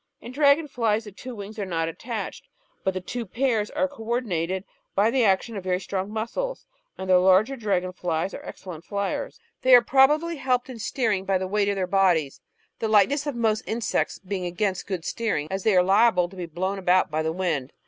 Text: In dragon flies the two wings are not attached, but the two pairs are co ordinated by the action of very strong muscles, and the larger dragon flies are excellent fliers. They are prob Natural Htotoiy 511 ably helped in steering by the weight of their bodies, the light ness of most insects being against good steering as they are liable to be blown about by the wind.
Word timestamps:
In 0.19 0.31
dragon 0.31 0.67
flies 0.67 1.03
the 1.03 1.11
two 1.11 1.35
wings 1.35 1.59
are 1.59 1.65
not 1.67 1.87
attached, 1.87 2.47
but 2.83 2.95
the 2.95 3.01
two 3.01 3.23
pairs 3.23 3.69
are 3.69 3.87
co 3.87 4.01
ordinated 4.01 4.63
by 4.95 5.11
the 5.11 5.23
action 5.23 5.55
of 5.55 5.63
very 5.63 5.79
strong 5.79 6.09
muscles, 6.09 6.65
and 6.97 7.07
the 7.07 7.19
larger 7.19 7.55
dragon 7.55 7.93
flies 7.93 8.33
are 8.33 8.43
excellent 8.43 8.83
fliers. 8.83 9.39
They 9.61 9.75
are 9.75 9.81
prob 9.83 10.09
Natural 10.09 10.29
Htotoiy 10.29 10.37
511 10.37 10.37
ably 10.37 10.37
helped 10.37 10.69
in 10.71 10.79
steering 10.79 11.25
by 11.25 11.37
the 11.37 11.47
weight 11.47 11.69
of 11.69 11.75
their 11.75 11.85
bodies, 11.85 12.41
the 12.79 12.87
light 12.87 13.09
ness 13.09 13.27
of 13.27 13.35
most 13.35 13.61
insects 13.67 14.17
being 14.17 14.45
against 14.47 14.87
good 14.87 15.05
steering 15.05 15.47
as 15.51 15.61
they 15.61 15.75
are 15.77 15.83
liable 15.83 16.27
to 16.29 16.35
be 16.35 16.47
blown 16.47 16.79
about 16.79 17.11
by 17.11 17.21
the 17.21 17.31
wind. 17.31 17.71